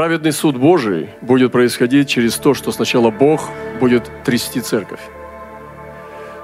Праведный 0.00 0.32
суд 0.32 0.56
Божий 0.56 1.10
будет 1.20 1.52
происходить 1.52 2.08
через 2.08 2.36
то, 2.36 2.54
что 2.54 2.72
сначала 2.72 3.10
Бог 3.10 3.50
будет 3.80 4.10
трясти 4.24 4.62
церковь. 4.62 5.02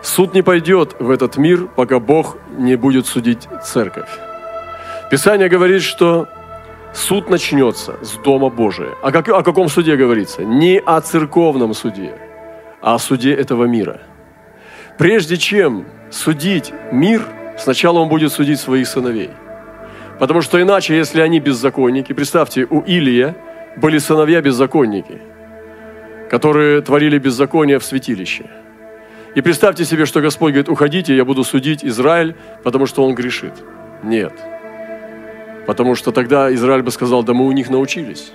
Суд 0.03 0.35
не 0.35 0.43
пойдет 0.43 0.95
в 0.99 1.09
этот 1.09 1.39
мир, 1.39 1.67
пока 1.67 1.99
Бог 1.99 2.37
не 2.59 2.77
будет 2.77 3.07
судить 3.07 3.49
церковь. 3.65 4.11
Писание 5.11 5.49
говорит, 5.49 5.81
что 5.81 6.29
суд 6.93 7.31
начнется 7.31 7.95
с 8.03 8.19
Дома 8.23 8.51
Божия. 8.51 8.91
О, 9.03 9.11
как, 9.11 9.27
о 9.31 9.43
каком 9.43 9.71
суде 9.71 9.97
говорится? 9.97 10.45
Не 10.45 10.79
о 10.79 11.01
церковном 11.01 11.73
суде, 11.73 12.13
а 12.83 12.97
о 12.97 12.99
суде 12.99 13.33
этого 13.33 13.65
мира. 13.65 14.03
Прежде 14.99 15.39
чем 15.39 15.87
судить 16.11 16.75
мир, 16.93 17.23
сначала 17.57 18.01
он 18.01 18.11
будет 18.11 18.33
судить 18.33 18.61
своих 18.61 18.87
сыновей. 18.87 19.31
Потому 20.19 20.41
что 20.41 20.61
иначе, 20.61 20.97
если 20.97 21.21
они 21.21 21.41
беззаконники, 21.41 22.13
представьте, 22.13 22.67
у 22.69 22.81
Илия 22.81 23.37
были 23.77 23.99
сыновья 23.99 24.41
беззаконники, 24.41 25.19
которые 26.31 26.81
творили 26.81 27.19
беззаконие 27.19 27.79
в 27.79 27.85
святилище. 27.85 28.45
И 29.35 29.43
представьте 29.43 29.85
себе, 29.85 30.07
что 30.07 30.23
Господь 30.23 30.53
говорит, 30.53 30.71
уходите, 30.71 31.15
я 31.15 31.25
буду 31.25 31.45
судить 31.45 31.85
Израиль, 31.85 32.35
потому 32.65 32.87
что 32.87 33.05
он 33.05 33.15
грешит. 33.15 33.53
Нет. 34.03 34.33
Потому 35.67 35.95
что 35.95 36.13
тогда 36.13 36.53
Израиль 36.55 36.83
бы 36.83 36.91
сказал, 36.91 37.23
да 37.23 37.35
мы 37.35 37.47
у 37.47 37.53
них 37.53 37.69
научились. 37.69 38.33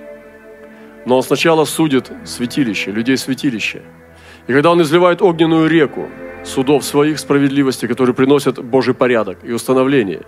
Но 1.06 1.18
он 1.18 1.24
сначала 1.24 1.66
судит 1.66 2.12
святилище, 2.26 2.92
людей 2.92 3.18
святилища. 3.18 3.80
И 4.46 4.54
когда 4.54 4.70
он 4.70 4.82
изливает 4.84 5.24
огненную 5.24 5.68
реку 5.68 6.08
судов 6.44 6.84
своих 6.84 7.18
справедливости, 7.18 7.88
которые 7.88 8.14
приносят 8.14 8.64
Божий 8.64 8.94
порядок 8.94 9.40
и 9.44 9.52
установление. 9.52 10.22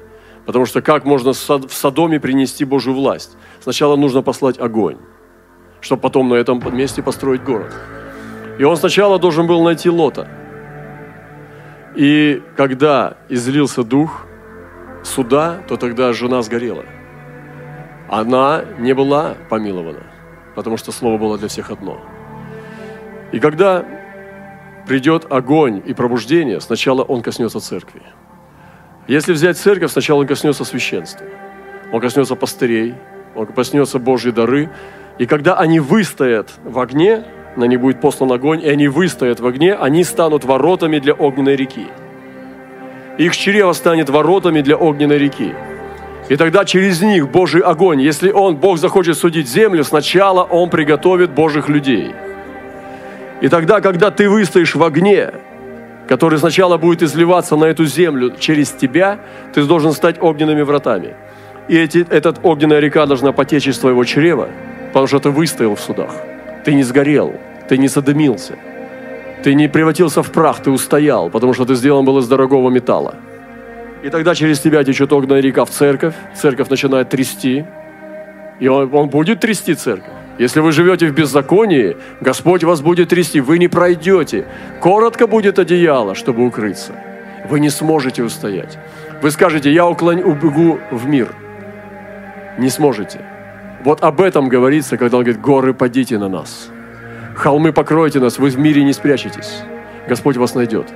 Потому 0.46 0.66
что 0.66 0.82
как 0.82 1.06
можно 1.06 1.32
в 1.34 1.74
Содоме 1.74 2.20
принести 2.20 2.66
Божью 2.66 2.94
власть? 2.94 3.38
Сначала 3.62 3.96
нужно 3.96 4.22
послать 4.22 4.60
огонь, 4.60 4.98
чтобы 5.80 6.02
потом 6.02 6.30
на 6.30 6.36
этом 6.36 6.62
месте 6.76 7.02
построить 7.02 7.44
город. 7.44 7.74
И 8.60 8.64
он 8.64 8.76
сначала 8.76 9.20
должен 9.20 9.48
был 9.48 9.64
найти 9.64 9.90
Лота. 9.90 10.28
И 11.96 12.42
когда 12.58 13.18
излился 13.30 13.84
дух 13.84 14.26
суда, 15.04 15.62
то 15.68 15.78
тогда 15.78 16.12
жена 16.14 16.42
сгорела. 16.42 16.84
Она 18.10 18.66
не 18.80 18.94
была 18.94 19.36
помилована, 19.50 20.04
потому 20.56 20.78
что 20.78 20.92
слово 20.92 21.18
было 21.18 21.38
для 21.38 21.48
всех 21.48 21.72
одно. 21.72 22.02
И 23.32 23.40
когда 23.40 23.86
придет 24.88 25.32
огонь 25.32 25.82
и 25.86 25.94
пробуждение, 25.94 26.60
сначала 26.60 27.04
он 27.04 27.22
коснется 27.22 27.60
церкви. 27.60 28.02
Если 29.08 29.34
взять 29.34 29.58
церковь, 29.58 29.92
сначала 29.92 30.20
он 30.20 30.28
коснется 30.28 30.64
священства. 30.64 31.26
Он 31.92 32.00
коснется 32.00 32.36
пастырей, 32.36 32.96
он 33.36 33.48
коснется 33.48 34.00
Божьи 34.00 34.32
дары. 34.32 34.70
И 35.20 35.26
когда 35.26 35.56
они 35.56 35.80
выстоят 35.80 36.50
в 36.64 36.80
огне, 36.80 37.24
на 37.56 37.66
них 37.66 37.82
будет 37.82 38.02
послан 38.02 38.32
огонь, 38.32 38.62
и 38.64 38.70
они 38.70 38.88
выстоят 38.88 39.40
в 39.40 39.46
огне, 39.46 39.76
они 39.76 40.04
станут 40.04 40.44
воротами 40.46 41.00
для 41.00 41.14
огненной 41.14 41.56
реки. 41.56 41.88
Их 43.18 43.36
чрево 43.38 43.74
станет 43.74 44.10
воротами 44.10 44.62
для 44.62 44.76
огненной 44.76 45.18
реки. 45.18 45.54
И 46.30 46.36
тогда 46.36 46.66
через 46.66 47.02
них 47.02 47.30
Божий 47.30 47.62
огонь, 47.62 48.02
если 48.02 48.32
он, 48.32 48.56
Бог 48.56 48.78
захочет 48.78 49.18
судить 49.18 49.50
землю, 49.50 49.84
сначала 49.84 50.44
Он 50.44 50.70
приготовит 50.70 51.32
Божьих 51.32 51.68
людей. 51.68 52.16
И 53.42 53.50
тогда, 53.50 53.82
когда 53.82 54.10
ты 54.10 54.30
выстоишь 54.30 54.74
в 54.74 54.84
огне, 54.84 55.32
который 56.14 56.38
сначала 56.38 56.78
будет 56.78 57.02
изливаться 57.02 57.56
на 57.56 57.66
эту 57.66 57.86
землю 57.86 58.36
через 58.40 58.70
тебя, 58.70 59.18
ты 59.52 59.64
должен 59.64 59.94
стать 59.94 60.22
огненными 60.22 60.62
вратами. 60.62 61.16
И 61.68 61.76
эти, 61.76 62.06
эта 62.08 62.36
огненная 62.44 62.80
река 62.80 63.08
должна 63.08 63.32
потечь 63.32 63.68
из 63.68 63.80
твоего 63.80 64.04
чрева, 64.04 64.48
потому 64.90 65.08
что 65.08 65.20
ты 65.20 65.32
выстоял 65.32 65.74
в 65.74 65.80
судах. 65.80 66.12
Ты 66.66 66.76
не 66.76 66.84
сгорел, 66.84 67.34
ты 67.68 67.80
не 67.80 67.88
содымился, 67.88 68.54
ты 69.44 69.56
не 69.56 69.68
превратился 69.68 70.22
в 70.22 70.32
прах, 70.32 70.62
ты 70.62 70.70
устоял, 70.70 71.32
потому 71.32 71.56
что 71.56 71.66
ты 71.66 71.74
сделан 71.74 72.06
был 72.06 72.20
из 72.20 72.28
дорогого 72.28 72.70
металла. 72.70 73.16
И 74.04 74.10
тогда 74.10 74.36
через 74.36 74.60
тебя 74.60 74.84
течет 74.84 75.12
огненная 75.12 75.42
река 75.42 75.66
в 75.66 75.72
церковь, 75.72 76.14
церковь 76.36 76.70
начинает 76.70 77.10
трясти, 77.10 77.66
и 78.60 78.68
он, 78.68 78.94
он 78.94 79.10
будет 79.10 79.40
трясти 79.40 79.74
церковь. 79.74 80.14
Если 80.40 80.62
вы 80.62 80.72
живете 80.72 81.08
в 81.08 81.14
беззаконии, 81.14 81.96
Господь 82.20 82.64
вас 82.64 82.82
будет 82.82 83.10
трясти, 83.10 83.40
вы 83.40 83.60
не 83.60 83.68
пройдете. 83.68 84.46
Коротко 84.82 85.28
будет 85.28 85.60
одеяло, 85.60 86.16
чтобы 86.16 86.46
укрыться. 86.46 86.94
Вы 87.50 87.60
не 87.60 87.70
сможете 87.70 88.24
устоять. 88.24 88.78
Вы 89.22 89.30
скажете, 89.32 89.72
я 89.72 89.88
уклон... 89.88 90.20
убегу 90.20 90.80
в 90.92 91.08
мир. 91.08 91.30
Не 92.58 92.70
сможете. 92.70 93.20
Вот 93.84 94.02
об 94.04 94.22
этом 94.22 94.50
говорится, 94.50 94.98
когда 94.98 95.18
он 95.18 95.24
говорит, 95.24 95.42
горы, 95.42 95.74
падите 95.74 96.18
на 96.18 96.30
нас. 96.30 96.70
Холмы, 97.36 97.74
покройте 97.74 98.20
нас, 98.20 98.38
вы 98.40 98.50
в 98.50 98.58
мире 98.58 98.84
не 98.84 98.94
спрячетесь. 98.94 99.62
Господь 100.08 100.38
вас 100.38 100.56
найдет. 100.56 100.88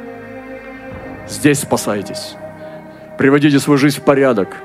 Здесь 1.28 1.60
спасайтесь. 1.60 2.36
Приводите 3.18 3.60
свою 3.60 3.78
жизнь 3.78 4.00
в 4.00 4.04
порядок. 4.04 4.56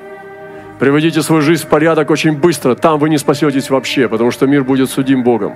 Приводите 0.82 1.22
свою 1.22 1.42
жизнь 1.42 1.62
в 1.62 1.68
порядок 1.68 2.10
очень 2.10 2.32
быстро. 2.32 2.74
Там 2.74 2.98
вы 2.98 3.08
не 3.08 3.16
спасетесь 3.16 3.70
вообще, 3.70 4.08
потому 4.08 4.32
что 4.32 4.48
мир 4.48 4.64
будет 4.64 4.90
судим 4.90 5.22
Богом. 5.22 5.54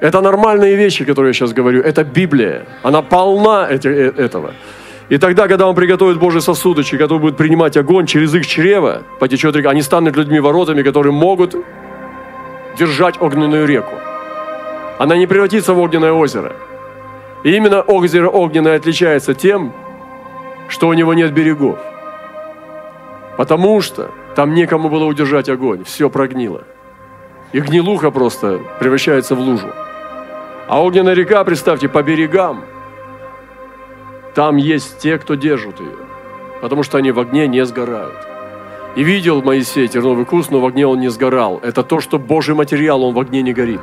Это 0.00 0.20
нормальные 0.20 0.74
вещи, 0.74 1.04
которые 1.04 1.28
я 1.28 1.34
сейчас 1.34 1.52
говорю. 1.52 1.82
Это 1.82 2.02
Библия. 2.02 2.64
Она 2.82 3.00
полна 3.00 3.68
эти, 3.70 3.86
э, 3.86 4.12
этого. 4.16 4.54
И 5.08 5.18
тогда, 5.18 5.46
когда 5.46 5.68
Он 5.68 5.76
приготовит 5.76 6.18
Божьи 6.18 6.40
сосудочки, 6.40 6.96
которые 6.98 7.20
будут 7.20 7.36
принимать 7.36 7.76
огонь, 7.76 8.06
через 8.06 8.34
их 8.34 8.44
чрево 8.44 9.02
потечет 9.20 9.54
река, 9.54 9.70
они 9.70 9.82
станут 9.82 10.16
людьми 10.16 10.40
воротами, 10.40 10.82
которые 10.82 11.12
могут 11.12 11.54
держать 12.76 13.22
огненную 13.22 13.68
реку. 13.68 13.94
Она 14.98 15.16
не 15.16 15.28
превратится 15.28 15.74
в 15.74 15.78
огненное 15.78 16.12
озеро. 16.12 16.56
И 17.44 17.54
именно 17.54 17.82
озеро 17.82 18.28
огненное 18.28 18.78
отличается 18.78 19.34
тем, 19.34 19.72
что 20.68 20.88
у 20.88 20.94
него 20.94 21.14
нет 21.14 21.32
берегов. 21.32 21.78
Потому 23.38 23.80
что 23.80 24.10
там 24.34 24.52
некому 24.52 24.88
было 24.88 25.04
удержать 25.04 25.48
огонь, 25.48 25.84
все 25.84 26.10
прогнило. 26.10 26.64
И 27.52 27.60
гнилуха 27.60 28.10
просто 28.10 28.60
превращается 28.80 29.36
в 29.36 29.40
лужу. 29.40 29.68
А 30.66 30.82
огненная 30.82 31.14
река, 31.14 31.44
представьте, 31.44 31.88
по 31.88 32.02
берегам, 32.02 32.64
там 34.34 34.56
есть 34.56 34.98
те, 34.98 35.18
кто 35.18 35.36
держат 35.36 35.78
ее, 35.78 35.96
потому 36.60 36.82
что 36.82 36.98
они 36.98 37.12
в 37.12 37.20
огне 37.20 37.46
не 37.46 37.64
сгорают. 37.64 38.16
И 38.96 39.04
видел 39.04 39.40
Моисей 39.40 39.86
терновый 39.86 40.24
куст, 40.24 40.50
но 40.50 40.58
в 40.58 40.66
огне 40.66 40.84
он 40.84 40.98
не 40.98 41.08
сгорал. 41.08 41.60
Это 41.62 41.84
то, 41.84 42.00
что 42.00 42.18
Божий 42.18 42.56
материал, 42.56 43.04
он 43.04 43.14
в 43.14 43.20
огне 43.20 43.42
не 43.42 43.52
горит. 43.52 43.82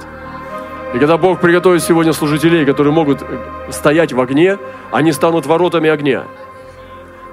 И 0.93 0.99
когда 0.99 1.17
Бог 1.17 1.39
приготовит 1.39 1.81
сегодня 1.81 2.11
служителей, 2.11 2.65
которые 2.65 2.91
могут 2.91 3.23
стоять 3.69 4.11
в 4.11 4.19
огне, 4.19 4.57
они 4.91 5.13
станут 5.13 5.45
воротами 5.45 5.89
огня. 5.89 6.25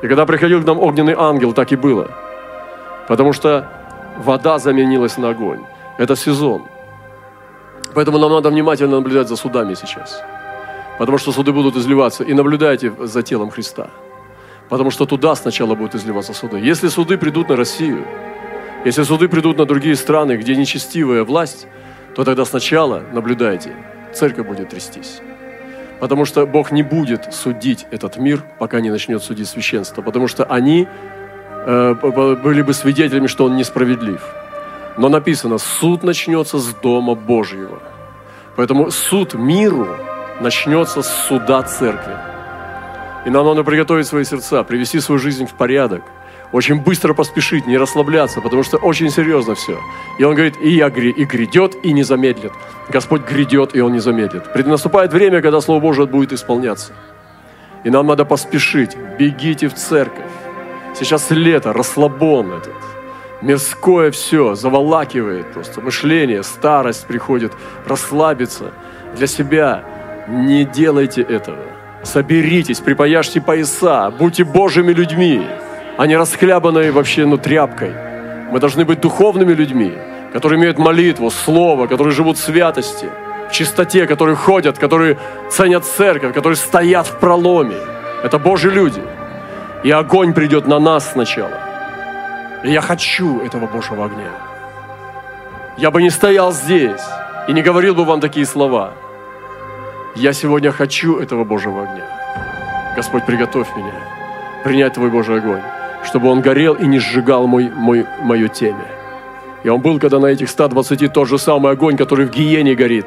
И 0.02 0.08
когда 0.08 0.26
приходил 0.26 0.62
к 0.62 0.66
нам 0.66 0.78
огненный 0.80 1.14
ангел, 1.16 1.52
так 1.52 1.72
и 1.72 1.76
было. 1.76 2.10
Потому 3.08 3.32
что 3.32 3.68
вода 4.18 4.58
заменилась 4.58 5.16
на 5.16 5.30
огонь. 5.30 5.60
Это 5.98 6.16
сезон. 6.16 6.62
Поэтому 7.94 8.18
нам 8.18 8.32
надо 8.32 8.50
внимательно 8.50 8.96
наблюдать 8.96 9.28
за 9.28 9.36
судами 9.36 9.74
сейчас. 9.74 10.22
Потому 10.98 11.18
что 11.18 11.32
суды 11.32 11.52
будут 11.52 11.76
изливаться. 11.76 12.24
И 12.24 12.34
наблюдайте 12.34 12.92
за 12.98 13.22
телом 13.22 13.50
Христа. 13.50 13.90
Потому 14.68 14.90
что 14.90 15.06
туда 15.06 15.34
сначала 15.34 15.74
будут 15.74 15.94
изливаться 15.94 16.34
суды. 16.34 16.58
Если 16.58 16.88
суды 16.88 17.16
придут 17.16 17.48
на 17.48 17.56
Россию, 17.56 18.04
если 18.84 19.04
суды 19.04 19.28
придут 19.28 19.58
на 19.58 19.64
другие 19.64 19.94
страны, 19.94 20.36
где 20.36 20.56
нечестивая 20.56 21.22
власть, 21.24 21.66
то 22.16 22.24
тогда 22.24 22.44
сначала, 22.44 23.02
наблюдайте, 23.12 23.72
церковь 24.12 24.46
будет 24.46 24.70
трястись. 24.70 25.20
Потому 26.02 26.24
что 26.24 26.46
Бог 26.46 26.72
не 26.72 26.82
будет 26.82 27.32
судить 27.32 27.86
этот 27.92 28.16
мир, 28.16 28.42
пока 28.58 28.80
не 28.80 28.90
начнет 28.90 29.22
судить 29.22 29.48
священство. 29.48 30.02
Потому 30.02 30.26
что 30.26 30.42
они 30.42 30.88
э, 31.64 31.94
были 32.42 32.62
бы 32.62 32.74
свидетелями, 32.74 33.28
что 33.28 33.44
он 33.44 33.54
несправедлив. 33.54 34.20
Но 34.96 35.08
написано, 35.08 35.58
суд 35.58 36.02
начнется 36.02 36.58
с 36.58 36.74
Дома 36.82 37.14
Божьего. 37.14 37.78
Поэтому 38.56 38.90
суд 38.90 39.34
миру 39.34 39.86
начнется 40.40 41.02
с 41.02 41.26
суда 41.28 41.62
церкви. 41.62 42.16
И 43.24 43.30
нам 43.30 43.46
надо 43.46 43.62
приготовить 43.62 44.08
свои 44.08 44.24
сердца, 44.24 44.64
привести 44.64 44.98
свою 44.98 45.20
жизнь 45.20 45.46
в 45.46 45.52
порядок– 45.52 46.02
очень 46.52 46.80
быстро 46.80 47.14
поспешить, 47.14 47.66
не 47.66 47.78
расслабляться, 47.78 48.40
потому 48.40 48.62
что 48.62 48.76
очень 48.76 49.10
серьезно 49.10 49.54
все. 49.54 49.80
И 50.18 50.24
он 50.24 50.34
говорит, 50.34 50.56
и 50.60 50.68
я 50.68 50.88
и 50.88 51.24
грядет, 51.24 51.76
и 51.82 51.92
не 51.92 52.02
замедлит. 52.02 52.52
Господь 52.90 53.22
грядет, 53.22 53.74
и 53.74 53.80
он 53.80 53.92
не 53.92 54.00
замедлит. 54.00 54.44
Наступает 54.66 55.12
время, 55.12 55.40
когда 55.40 55.60
Слово 55.60 55.80
Божие 55.80 56.06
будет 56.06 56.32
исполняться. 56.32 56.92
И 57.84 57.90
нам 57.90 58.06
надо 58.06 58.24
поспешить. 58.26 58.96
Бегите 59.18 59.68
в 59.68 59.74
церковь. 59.74 60.30
Сейчас 60.94 61.30
лето, 61.30 61.72
расслабон 61.72 62.52
этот. 62.52 62.74
Мирское 63.40 64.10
все 64.10 64.54
заволакивает 64.54 65.52
просто. 65.52 65.80
Мышление, 65.80 66.42
старость 66.42 67.06
приходит. 67.06 67.52
Расслабиться 67.86 68.72
для 69.16 69.26
себя. 69.26 69.84
Не 70.28 70.64
делайте 70.64 71.22
этого. 71.22 71.58
Соберитесь, 72.04 72.80
припаяшьте 72.80 73.40
пояса, 73.40 74.10
будьте 74.10 74.44
Божьими 74.44 74.92
людьми 74.92 75.46
а 76.02 76.06
не 76.08 76.16
расхлябанной 76.16 76.90
вообще 76.90 77.24
ну, 77.26 77.38
тряпкой. 77.38 77.92
Мы 78.50 78.58
должны 78.58 78.84
быть 78.84 79.00
духовными 79.00 79.52
людьми. 79.52 79.92
которые 80.32 80.58
имеют 80.58 80.78
молитву, 80.78 81.30
слово, 81.30 81.86
которые 81.86 82.12
живут 82.12 82.38
в 82.38 82.40
святости, 82.40 83.06
в 83.48 83.52
чистоте, 83.52 84.06
которые 84.06 84.34
ходят, 84.34 84.78
которые 84.78 85.16
ценят 85.50 85.84
церковь, 85.84 86.34
которые 86.34 86.56
стоят 86.56 87.06
в 87.06 87.18
проломе. 87.20 87.76
Это 88.24 88.38
Божьи 88.40 88.70
люди. 88.70 89.02
И 89.84 89.92
огонь 89.92 90.32
придет 90.32 90.66
на 90.66 90.80
нас 90.80 91.12
сначала. 91.12 91.56
И 92.64 92.72
я 92.72 92.80
хочу 92.80 93.40
этого 93.40 93.66
Божьего 93.66 94.06
огня. 94.06 94.32
Я 95.76 95.90
бы 95.92 96.02
не 96.02 96.10
стоял 96.10 96.52
здесь 96.52 97.04
и 97.46 97.52
не 97.52 97.62
говорил 97.62 97.94
бы 97.94 98.04
вам 98.04 98.20
такие 98.20 98.46
слова. 98.46 98.94
Я 100.16 100.32
сегодня 100.32 100.72
хочу 100.72 101.18
этого 101.18 101.44
Божьего 101.44 101.82
огня. 101.82 102.06
Господь, 102.96 103.24
приготовь 103.24 103.68
меня 103.76 104.12
принять 104.62 104.94
Твой 104.94 105.10
Божий 105.10 105.38
огонь, 105.38 105.62
чтобы 106.04 106.28
он 106.28 106.40
горел 106.40 106.74
и 106.74 106.86
не 106.86 106.98
сжигал 106.98 107.46
мой, 107.46 107.70
мой, 107.70 108.06
мое 108.22 108.48
темя. 108.48 108.86
И 109.64 109.68
он 109.68 109.80
был, 109.80 109.98
когда 109.98 110.18
на 110.18 110.26
этих 110.26 110.48
120 110.48 111.12
тот 111.12 111.28
же 111.28 111.38
самый 111.38 111.72
огонь, 111.72 111.96
который 111.96 112.26
в 112.26 112.30
гиене 112.30 112.74
горит. 112.74 113.06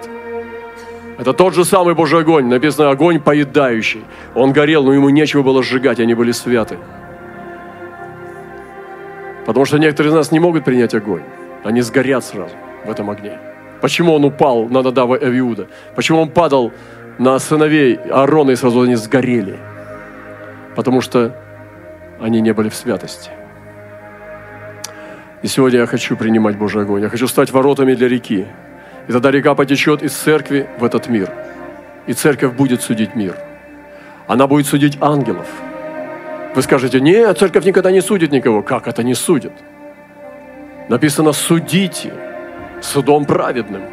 Это 1.18 1.34
тот 1.34 1.54
же 1.54 1.66
самый 1.66 1.96
Божий 1.96 2.20
огонь. 2.20 2.48
Написано, 2.48 2.90
огонь 2.90 3.20
поедающий. 3.20 4.04
Он 4.34 4.52
горел, 4.52 4.84
но 4.84 4.94
ему 4.94 5.10
нечего 5.10 5.44
было 5.44 5.64
сжигать, 5.64 6.00
они 6.00 6.14
были 6.14 6.32
святы. 6.32 6.78
Потому 9.46 9.66
что 9.66 9.78
некоторые 9.78 10.12
из 10.12 10.16
нас 10.16 10.32
не 10.32 10.40
могут 10.40 10.66
принять 10.66 10.94
огонь. 10.94 11.24
Они 11.64 11.82
сгорят 11.82 12.24
сразу 12.26 12.56
в 12.86 12.92
этом 12.92 13.10
огне. 13.10 13.38
Почему 13.82 14.14
он 14.14 14.26
упал 14.26 14.68
на 14.68 14.82
Надава 14.82 15.16
Авиуда? 15.16 15.68
Почему 15.96 16.22
он 16.22 16.30
падал 16.30 16.72
на 17.18 17.38
сыновей 17.40 17.96
Аарона 18.12 18.52
и 18.52 18.56
сразу 18.56 18.82
они 18.82 18.96
сгорели? 18.96 19.58
Потому 20.76 21.02
что 21.02 21.36
они 22.20 22.42
не 22.42 22.54
были 22.54 22.70
в 22.70 22.76
святости. 22.76 23.30
И 25.42 25.48
сегодня 25.48 25.80
я 25.80 25.86
хочу 25.86 26.18
принимать 26.18 26.58
Божий 26.58 26.82
огонь. 26.82 27.02
Я 27.04 27.10
хочу 27.10 27.28
стать 27.28 27.52
воротами 27.52 27.94
для 27.94 28.08
реки. 28.08 28.48
И 29.08 29.12
тогда 29.12 29.32
река 29.32 29.54
потечет 29.54 30.02
из 30.02 30.14
церкви 30.14 30.68
в 30.80 30.84
этот 30.84 31.08
мир. 31.08 31.32
И 32.08 32.14
церковь 32.14 32.54
будет 32.54 32.82
судить 32.82 33.16
мир. 33.16 33.36
Она 34.28 34.48
будет 34.48 34.66
судить 34.66 34.98
ангелов. 35.02 35.48
Вы 36.56 36.62
скажете, 36.62 37.00
нет, 37.00 37.38
церковь 37.38 37.66
никогда 37.66 37.92
не 37.92 38.02
судит 38.02 38.32
никого. 38.32 38.64
Как 38.64 38.88
это 38.88 39.04
не 39.04 39.14
судит? 39.14 39.54
Написано, 40.90 41.34
судите 41.34 42.14
судом 42.82 43.26
праведным. 43.26 43.84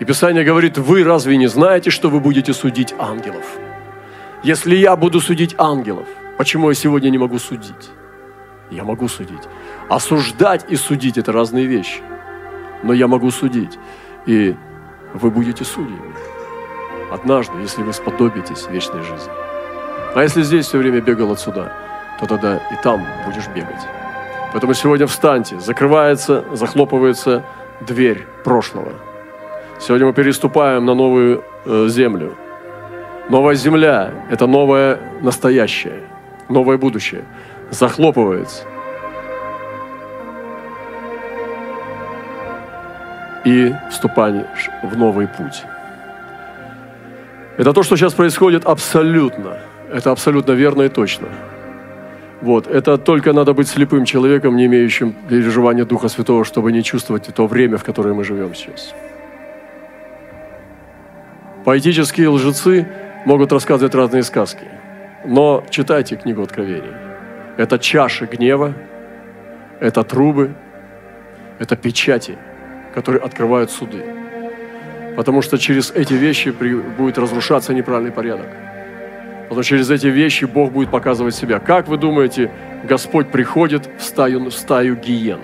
И 0.00 0.04
Писание 0.04 0.44
говорит, 0.44 0.78
вы 0.78 1.04
разве 1.04 1.36
не 1.36 1.46
знаете, 1.46 1.90
что 1.90 2.08
вы 2.10 2.20
будете 2.20 2.52
судить 2.52 2.94
ангелов? 2.98 3.44
Если 4.42 4.76
я 4.76 4.96
буду 4.96 5.20
судить 5.20 5.54
ангелов, 5.58 6.08
почему 6.38 6.68
я 6.68 6.74
сегодня 6.74 7.10
не 7.10 7.18
могу 7.18 7.38
судить? 7.38 7.90
Я 8.70 8.84
могу 8.84 9.08
судить. 9.08 9.42
Осуждать 9.88 10.66
и 10.68 10.76
судить– 10.76 11.18
это 11.18 11.32
разные 11.32 11.66
вещи. 11.66 12.02
Но 12.82 12.92
я 12.92 13.06
могу 13.06 13.30
судить. 13.30 13.78
И 14.26 14.54
вы 15.14 15.30
будете 15.30 15.64
судьями. 15.64 16.14
Однажды, 17.12 17.58
если 17.60 17.82
вы 17.82 17.92
сподобитесь 17.92 18.66
вечной 18.68 19.02
жизни. 19.02 19.32
А 20.14 20.22
если 20.22 20.42
здесь 20.42 20.66
все 20.66 20.78
время 20.78 21.00
бегал 21.00 21.32
отсюда, 21.32 21.72
то 22.18 22.26
тогда 22.26 22.56
и 22.56 22.82
там 22.82 23.06
будешь 23.26 23.46
бегать. 23.48 23.86
Поэтому 24.52 24.74
сегодня 24.74 25.06
встаньте. 25.06 25.60
Закрывается, 25.60 26.44
захлопывается 26.52 27.44
дверь 27.80 28.26
прошлого. 28.44 28.92
Сегодня 29.78 30.06
мы 30.06 30.12
переступаем 30.14 30.84
на 30.84 30.94
новую 30.94 31.44
э, 31.64 31.88
землю. 31.88 32.34
Новая 33.28 33.54
земля– 33.54 34.14
это 34.30 34.46
новое 34.46 34.98
настоящее, 35.20 36.00
новое 36.48 36.78
будущее. 36.78 37.24
Захлопывается. 37.70 38.64
И 43.44 43.72
вступаешь 43.90 44.70
в 44.82 44.96
новый 44.96 45.28
путь. 45.28 45.64
Это 47.56 47.72
то, 47.72 47.82
что 47.82 47.96
сейчас 47.96 48.12
происходит 48.12 48.64
абсолютно. 48.66 49.58
Это 49.92 50.10
абсолютно 50.10 50.52
верно 50.52 50.82
и 50.82 50.88
точно. 50.88 51.28
Вот. 52.42 52.66
Это 52.66 52.98
только 52.98 53.32
надо 53.32 53.54
быть 53.54 53.68
слепым 53.68 54.04
человеком, 54.04 54.56
не 54.56 54.66
имеющим 54.66 55.14
переживания 55.28 55.84
Духа 55.84 56.08
Святого, 56.08 56.44
чтобы 56.44 56.72
не 56.72 56.82
чувствовать 56.82 57.26
то 57.34 57.46
время, 57.46 57.78
в 57.78 57.84
которое 57.84 58.14
мы 58.14 58.24
живем 58.24 58.54
сейчас. 58.54 58.94
Поэтические 61.64 62.28
лжецы 62.28 62.86
могут 63.24 63.52
рассказывать 63.52 63.94
разные 63.94 64.22
сказки. 64.22 64.68
Но 65.26 65.64
читайте 65.70 66.14
книгу 66.14 66.42
Откровений. 66.42 66.92
Это 67.56 67.80
чаши 67.80 68.26
гнева, 68.26 68.74
это 69.80 70.04
трубы, 70.04 70.54
это 71.58 71.74
печати, 71.74 72.38
которые 72.94 73.24
открывают 73.24 73.72
суды. 73.72 74.04
Потому 75.16 75.42
что 75.42 75.58
через 75.58 75.90
эти 75.90 76.14
вещи 76.14 76.50
будет 76.50 77.18
разрушаться 77.18 77.74
неправильный 77.74 78.12
порядок. 78.12 78.46
Потому 79.48 79.62
что 79.64 79.70
через 79.70 79.90
эти 79.90 80.06
вещи 80.06 80.44
Бог 80.44 80.70
будет 80.70 80.90
показывать 80.90 81.34
себя. 81.34 81.58
Как 81.58 81.88
вы 81.88 81.96
думаете, 81.96 82.52
Господь 82.84 83.32
приходит 83.32 83.88
в 83.98 84.02
стаю, 84.02 84.44
в 84.44 84.52
стаю 84.52 84.94
гиен? 84.94 85.40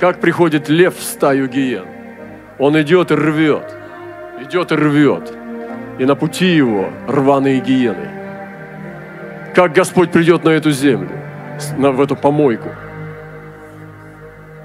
Как 0.00 0.18
приходит 0.18 0.68
лев 0.68 0.96
в 0.96 1.02
стаю 1.02 1.46
гиен? 1.46 1.86
Он 2.58 2.80
идет 2.80 3.12
и 3.12 3.14
рвет, 3.14 3.72
идет 4.40 4.72
и 4.72 4.74
рвет. 4.74 5.32
И 6.00 6.04
на 6.04 6.16
пути 6.16 6.46
его 6.46 6.90
рваные 7.06 7.60
гиены. 7.60 8.09
Как 9.54 9.72
Господь 9.72 10.12
придет 10.12 10.44
на 10.44 10.50
эту 10.50 10.70
землю, 10.70 11.10
на, 11.76 11.92
в 11.92 12.00
эту 12.00 12.16
помойку, 12.16 12.70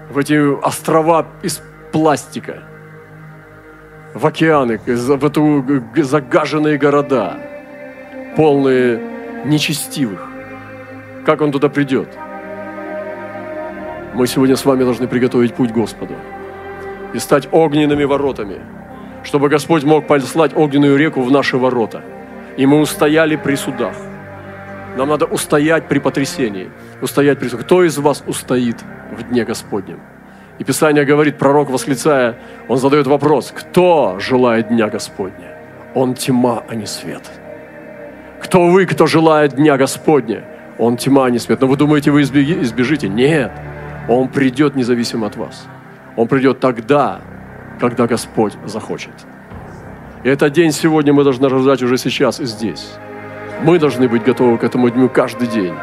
в 0.10 0.18
эти 0.18 0.34
острова 0.64 1.26
из 1.42 1.62
пластика, 1.92 2.64
в 4.14 4.26
океаны, 4.26 4.78
в 4.78 5.26
эту 5.26 5.66
загаженные 6.04 6.78
города– 6.78 7.38
полные 8.36 9.00
нечестивых. 9.46 10.28
Как 11.26 11.42
он 11.42 11.52
туда 11.52 11.70
придет? 11.70 12.08
Мы 14.14 14.28
сегодня 14.28 14.56
с 14.56 14.66
вами 14.66 14.84
должны 14.84 15.08
приготовить 15.08 15.54
путь 15.54 15.72
Господу 15.72 16.14
и 17.14 17.20
стать 17.20 17.48
огненными 17.52 18.04
воротами, 18.04 18.60
чтобы 19.24 19.50
Господь 19.50 19.84
мог 19.84 20.08
послать 20.08 20.56
огненную 20.56 20.98
реку 20.98 21.22
в 21.22 21.32
наши 21.32 21.58
ворота. 21.58 22.04
И 22.58 22.66
мы 22.66 22.80
устояли 22.80 23.36
при 23.36 23.56
судах. 23.56 23.96
Нам 24.98 25.10
надо 25.10 25.26
устоять 25.26 25.88
при 25.88 26.00
потрясении. 26.00 26.70
Устоять 27.02 27.40
при. 27.40 27.50
Кто 27.50 27.84
из 27.84 27.98
вас 27.98 28.24
устоит 28.28 28.78
в 29.12 29.24
дне 29.24 29.44
Господнем? 29.44 30.00
И 30.60 30.64
Писание 30.64 31.04
говорит, 31.04 31.38
пророк 31.38 31.70
восклицая, 31.70 32.36
он 32.70 32.78
задает 32.78 33.08
вопрос, 33.08 33.52
кто 33.54 34.18
желает 34.20 34.70
дня 34.70 34.88
Господня? 34.88 35.58
Он 35.94 36.14
тьма, 36.14 36.64
а 36.68 36.76
не 36.76 36.86
свет. 36.86 37.24
Кто 38.46 38.68
вы, 38.68 38.86
кто 38.86 39.08
желает 39.08 39.56
Дня 39.56 39.76
Господня? 39.76 40.44
Он 40.78 40.98
тьма, 40.98 41.26
а 41.26 41.30
не 41.30 41.40
свет. 41.40 41.62
Но 41.62 41.68
вы 41.68 41.78
думаете, 41.78 42.12
вы 42.12 42.22
избежите? 42.22 43.10
Нет. 43.10 43.52
Он 44.08 44.28
придет 44.28 44.76
независимо 44.76 45.28
от 45.28 45.36
вас. 45.36 45.66
Он 46.16 46.28
придет 46.28 46.60
тогда, 46.60 47.22
когда 47.80 48.08
Господь 48.08 48.54
захочет. 48.66 49.14
И 50.24 50.30
этот 50.30 50.54
день 50.54 50.72
сегодня 50.72 51.12
мы 51.12 51.24
должны 51.24 51.50
рождать 51.50 51.82
уже 51.82 51.98
сейчас 51.98 52.40
и 52.40 52.46
здесь. 52.46 52.94
Мы 53.62 53.80
должны 53.80 54.08
быть 54.08 54.24
готовы 54.24 54.58
к 54.58 54.64
этому 54.64 54.90
дню 54.90 55.10
каждый 55.10 55.48
день, 55.48 55.74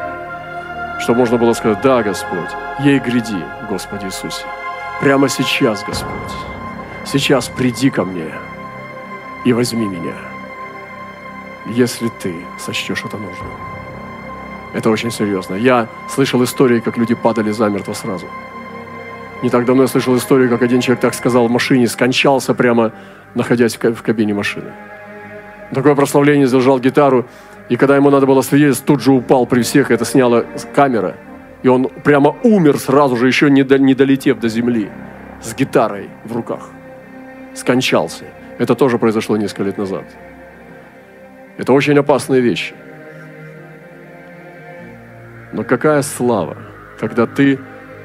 чтобы 1.00 1.20
можно 1.20 1.38
было 1.38 1.52
сказать, 1.52 1.80
да, 1.82 2.02
Господь, 2.02 2.50
ей 2.80 2.98
гряди, 2.98 3.42
Господи 3.68 4.06
Иисусе. 4.06 4.44
Прямо 5.00 5.28
сейчас, 5.28 5.82
Господь. 5.84 6.32
Сейчас 7.04 7.48
приди 7.48 7.90
ко 7.90 8.04
мне 8.04 8.32
и 9.44 9.52
возьми 9.52 9.86
меня 9.86 10.32
если 11.66 12.08
ты 12.08 12.34
сочтешь 12.58 13.04
это 13.04 13.16
нужным. 13.16 13.48
Это 14.74 14.90
очень 14.90 15.10
серьезно. 15.10 15.54
Я 15.54 15.88
слышал 16.08 16.42
истории, 16.44 16.80
как 16.80 16.96
люди 16.96 17.14
падали 17.14 17.50
замертво 17.50 17.92
сразу. 17.92 18.26
Не 19.42 19.50
так 19.50 19.64
давно 19.64 19.82
я 19.82 19.88
слышал 19.88 20.16
историю, 20.16 20.48
как 20.48 20.62
один 20.62 20.80
человек 20.80 21.00
так 21.00 21.14
сказал 21.14 21.48
в 21.48 21.50
машине, 21.50 21.88
скончался 21.88 22.54
прямо, 22.54 22.92
находясь 23.34 23.76
в 23.76 24.02
кабине 24.02 24.34
машины. 24.34 24.72
Такое 25.74 25.94
прославление 25.94 26.46
зажал 26.46 26.78
гитару, 26.78 27.26
и 27.72 27.76
когда 27.76 27.96
ему 27.96 28.10
надо 28.10 28.26
было 28.26 28.42
свидетельств, 28.42 28.84
тут 28.84 29.00
же 29.00 29.12
упал 29.12 29.46
при 29.46 29.62
всех, 29.62 29.90
это 29.90 30.04
сняла 30.04 30.44
камера. 30.74 31.16
И 31.62 31.68
он 31.68 31.88
прямо 32.04 32.36
умер 32.42 32.78
сразу 32.78 33.16
же, 33.16 33.26
еще 33.26 33.48
не, 33.50 33.62
не 33.78 33.94
долетев 33.94 34.38
до 34.38 34.50
земли, 34.50 34.90
с 35.40 35.54
гитарой 35.54 36.10
в 36.24 36.36
руках. 36.36 36.68
Скончался. 37.54 38.24
Это 38.58 38.74
тоже 38.74 38.98
произошло 38.98 39.38
несколько 39.38 39.62
лет 39.62 39.78
назад. 39.78 40.04
Это 41.56 41.72
очень 41.72 41.98
опасные 41.98 42.42
вещи. 42.42 42.74
Но 45.54 45.64
какая 45.64 46.02
слава, 46.02 46.58
когда 47.00 47.26
ты 47.26 47.58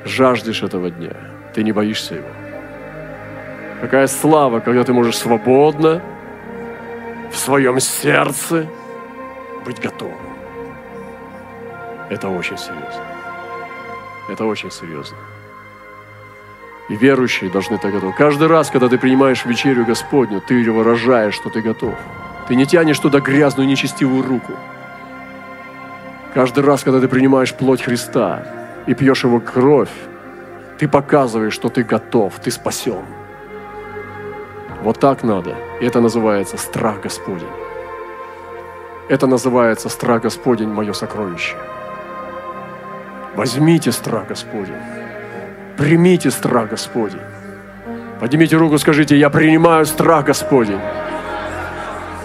жаждешь 0.06 0.64
этого 0.64 0.90
дня, 0.92 1.12
ты 1.54 1.66
не 1.66 1.74
боишься 1.74 2.16
его. 2.16 2.30
Какая 3.82 4.08
слава, 4.08 4.62
когда 4.62 4.86
ты 4.86 4.94
можешь 4.94 5.18
свободно 5.18 6.02
в 7.30 7.36
своем 7.36 7.82
сердце 7.82 8.66
быть 9.66 9.80
готовым. 9.80 10.18
Это 12.10 12.30
очень 12.30 12.58
серьезно. 12.58 13.04
Это 14.30 14.46
очень 14.46 14.72
серьезно. 14.72 15.18
И 16.90 16.96
верующие 16.96 17.50
должны 17.50 17.78
так 17.78 17.92
готовы. 17.92 18.14
Каждый 18.14 18.48
раз, 18.48 18.70
когда 18.70 18.88
ты 18.88 18.98
принимаешь 18.98 19.46
вечерю 19.46 19.86
Господню, 19.86 20.42
ты 20.42 20.72
выражаешь, 20.72 21.36
что 21.36 21.50
ты 21.50 21.62
готов. 21.62 21.96
Ты 22.48 22.56
не 22.56 22.66
тянешь 22.66 23.00
туда 23.00 23.20
грязную, 23.20 23.68
нечестивую 23.68 24.24
руку. 24.24 24.54
Каждый 26.34 26.64
раз, 26.64 26.84
когда 26.84 27.02
ты 27.02 27.08
принимаешь 27.08 27.54
плоть 27.54 27.82
Христа 27.82 28.44
и 28.86 28.94
пьешь 28.94 29.26
Его 29.26 29.42
кровь, 29.42 29.92
ты 30.78 30.88
показываешь, 30.88 31.54
что 31.54 31.70
ты 31.70 31.84
готов, 31.84 32.40
ты 32.40 32.52
спасен. 32.52 33.04
Вот 34.82 35.00
так 35.00 35.24
надо. 35.24 35.56
И 35.82 35.86
это 35.86 36.00
называется 36.00 36.58
страх 36.58 37.02
Господень. 37.02 37.67
Это 39.10 39.26
называется 39.26 39.88
страх 39.88 40.24
Господень, 40.24 40.68
мое 40.68 40.92
сокровище. 40.92 41.56
Возьмите 43.36 43.92
страх 43.92 44.28
Господень. 44.28 44.82
Примите 45.78 46.30
страх 46.30 46.70
Господень. 46.70 47.22
Поднимите 48.20 48.58
руку, 48.58 48.78
скажите, 48.78 49.18
я 49.18 49.30
принимаю 49.30 49.86
страх 49.86 50.26
Господень. 50.26 50.80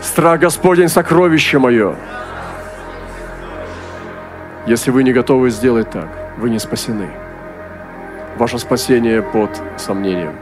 Страх 0.00 0.40
Господень– 0.40 0.88
сокровище 0.88 1.58
мое. 1.58 1.94
Если 4.66 4.90
вы 4.90 5.04
не 5.04 5.12
готовы 5.12 5.50
сделать 5.50 5.90
так, 5.90 6.08
вы 6.38 6.50
не 6.50 6.58
спасены. 6.58 7.08
Ваше 8.38 8.58
спасение 8.58 9.22
под 9.22 9.50
сомнением. 9.76 10.34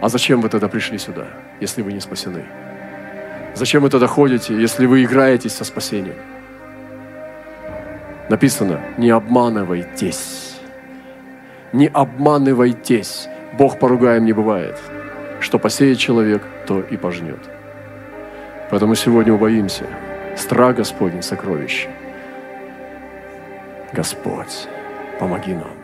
А 0.00 0.08
зачем 0.08 0.40
вы 0.40 0.48
тогда 0.48 0.68
пришли 0.68 0.98
сюда, 0.98 1.24
если 1.60 1.82
вы 1.82 1.92
не 1.92 2.00
спасены? 2.00 2.44
Зачем 3.56 3.82
вы 3.82 3.88
тогда 3.88 4.06
ходите, 4.06 4.54
если 4.54 4.84
вы 4.84 5.02
играетесь 5.02 5.54
со 5.54 5.64
спасением? 5.64 6.16
Написано, 8.28 8.80
не 8.98 9.08
обманывайтесь. 9.08 10.60
Не 11.72 11.86
обманывайтесь. 11.86 13.28
Бог 13.58 13.78
поругаем 13.78 14.26
не 14.26 14.34
бывает. 14.34 14.78
Что 15.40 15.58
посеет 15.58 15.96
человек, 15.96 16.42
то 16.66 16.80
и 16.80 16.98
пожнет. 16.98 17.40
Поэтому 18.70 18.94
сегодня 18.94 19.32
убоимся. 19.32 19.86
Страх 20.36 20.76
Господень– 20.76 21.22
сокровище. 21.22 21.88
Господь, 23.94 24.68
помоги 25.18 25.54
нам. 25.54 25.75